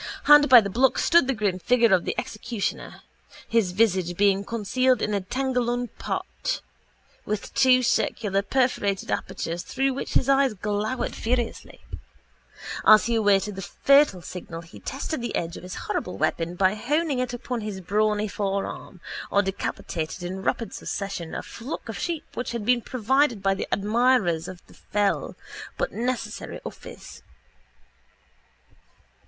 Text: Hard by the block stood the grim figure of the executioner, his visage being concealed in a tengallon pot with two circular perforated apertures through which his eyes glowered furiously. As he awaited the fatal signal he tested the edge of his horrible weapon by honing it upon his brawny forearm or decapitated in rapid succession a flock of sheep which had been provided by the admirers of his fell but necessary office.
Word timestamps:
Hard 0.23 0.49
by 0.49 0.61
the 0.61 0.69
block 0.71 0.97
stood 0.97 1.27
the 1.27 1.35
grim 1.35 1.59
figure 1.59 1.93
of 1.93 2.05
the 2.05 2.15
executioner, 2.17 3.03
his 3.47 3.71
visage 3.71 4.17
being 4.17 4.43
concealed 4.43 4.99
in 4.99 5.13
a 5.13 5.21
tengallon 5.21 5.89
pot 5.99 6.61
with 7.23 7.53
two 7.53 7.83
circular 7.83 8.41
perforated 8.41 9.11
apertures 9.11 9.61
through 9.61 9.93
which 9.93 10.15
his 10.15 10.27
eyes 10.27 10.55
glowered 10.55 11.13
furiously. 11.13 11.81
As 12.83 13.05
he 13.05 13.13
awaited 13.13 13.55
the 13.55 13.61
fatal 13.61 14.23
signal 14.23 14.61
he 14.63 14.79
tested 14.79 15.21
the 15.21 15.35
edge 15.35 15.55
of 15.55 15.61
his 15.61 15.75
horrible 15.85 16.17
weapon 16.17 16.55
by 16.55 16.73
honing 16.73 17.19
it 17.19 17.31
upon 17.31 17.61
his 17.61 17.79
brawny 17.79 18.27
forearm 18.27 19.01
or 19.29 19.43
decapitated 19.43 20.23
in 20.23 20.41
rapid 20.41 20.73
succession 20.73 21.35
a 21.35 21.43
flock 21.43 21.87
of 21.87 21.99
sheep 21.99 22.23
which 22.33 22.53
had 22.53 22.65
been 22.65 22.81
provided 22.81 23.43
by 23.43 23.53
the 23.53 23.67
admirers 23.71 24.47
of 24.47 24.63
his 24.67 24.77
fell 24.91 25.35
but 25.77 25.91
necessary 25.91 26.59
office. 26.65 27.21